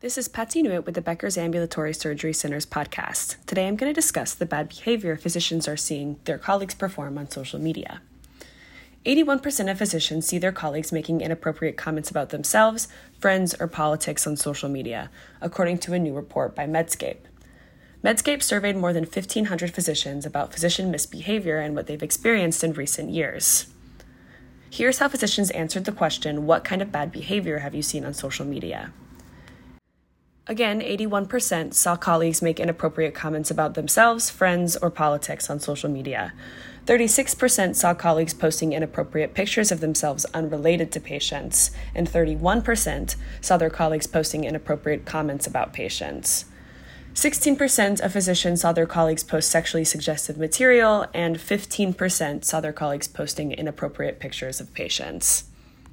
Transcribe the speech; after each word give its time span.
This 0.00 0.16
is 0.16 0.28
Patsy 0.28 0.62
Newitt 0.62 0.86
with 0.86 0.94
the 0.94 1.02
Becker's 1.02 1.36
Ambulatory 1.36 1.92
Surgery 1.92 2.32
Center's 2.32 2.64
podcast. 2.64 3.34
Today 3.46 3.66
I'm 3.66 3.74
going 3.74 3.92
to 3.92 4.00
discuss 4.00 4.32
the 4.32 4.46
bad 4.46 4.68
behavior 4.68 5.16
physicians 5.16 5.66
are 5.66 5.76
seeing 5.76 6.20
their 6.22 6.38
colleagues 6.38 6.76
perform 6.76 7.18
on 7.18 7.28
social 7.28 7.58
media. 7.58 8.00
81% 9.04 9.68
of 9.68 9.76
physicians 9.76 10.24
see 10.24 10.38
their 10.38 10.52
colleagues 10.52 10.92
making 10.92 11.20
inappropriate 11.20 11.76
comments 11.76 12.12
about 12.12 12.28
themselves, 12.28 12.86
friends, 13.18 13.56
or 13.58 13.66
politics 13.66 14.24
on 14.24 14.36
social 14.36 14.68
media, 14.68 15.10
according 15.40 15.78
to 15.78 15.94
a 15.94 15.98
new 15.98 16.14
report 16.14 16.54
by 16.54 16.64
Medscape. 16.64 17.24
Medscape 18.04 18.44
surveyed 18.44 18.76
more 18.76 18.92
than 18.92 19.02
1,500 19.02 19.74
physicians 19.74 20.24
about 20.24 20.52
physician 20.52 20.92
misbehavior 20.92 21.58
and 21.58 21.74
what 21.74 21.88
they've 21.88 22.04
experienced 22.04 22.62
in 22.62 22.72
recent 22.72 23.10
years. 23.10 23.66
Here's 24.70 25.00
how 25.00 25.08
physicians 25.08 25.50
answered 25.50 25.86
the 25.86 25.90
question 25.90 26.46
What 26.46 26.62
kind 26.62 26.82
of 26.82 26.92
bad 26.92 27.10
behavior 27.10 27.58
have 27.58 27.74
you 27.74 27.82
seen 27.82 28.04
on 28.04 28.14
social 28.14 28.46
media? 28.46 28.92
Again, 30.48 30.80
81% 30.80 31.74
saw 31.74 31.94
colleagues 31.94 32.40
make 32.40 32.58
inappropriate 32.58 33.14
comments 33.14 33.50
about 33.50 33.74
themselves, 33.74 34.30
friends, 34.30 34.78
or 34.78 34.90
politics 34.90 35.50
on 35.50 35.60
social 35.60 35.90
media. 35.90 36.32
36% 36.86 37.76
saw 37.76 37.92
colleagues 37.92 38.32
posting 38.32 38.72
inappropriate 38.72 39.34
pictures 39.34 39.70
of 39.70 39.80
themselves 39.80 40.24
unrelated 40.32 40.90
to 40.92 41.00
patients, 41.00 41.70
and 41.94 42.08
31% 42.08 43.14
saw 43.42 43.58
their 43.58 43.68
colleagues 43.68 44.06
posting 44.06 44.44
inappropriate 44.44 45.04
comments 45.04 45.46
about 45.46 45.74
patients. 45.74 46.46
16% 47.12 48.00
of 48.00 48.10
physicians 48.10 48.62
saw 48.62 48.72
their 48.72 48.86
colleagues 48.86 49.24
post 49.24 49.50
sexually 49.50 49.84
suggestive 49.84 50.38
material, 50.38 51.04
and 51.12 51.36
15% 51.36 52.42
saw 52.42 52.58
their 52.58 52.72
colleagues 52.72 53.06
posting 53.06 53.52
inappropriate 53.52 54.18
pictures 54.18 54.62
of 54.62 54.72
patients. 54.72 55.47